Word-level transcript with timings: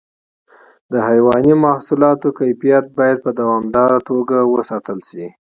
د 0.91 0.93
حیواني 1.07 1.53
محصولاتو 1.65 2.27
کیفیت 2.39 2.85
باید 2.97 3.17
په 3.25 3.31
دوامداره 3.39 3.99
توګه 4.09 4.37
وساتل 4.53 4.99
شي. 5.09 5.25